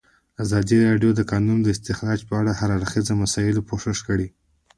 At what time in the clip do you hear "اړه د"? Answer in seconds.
2.39-2.57